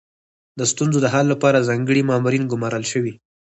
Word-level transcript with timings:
د 0.59 0.61
ستونزو 0.71 0.97
د 1.01 1.07
حل 1.13 1.25
لپاره 1.33 1.65
ځانګړي 1.69 2.01
مامورین 2.09 2.43
ګمارل 2.51 2.83
شوي. 2.91 3.13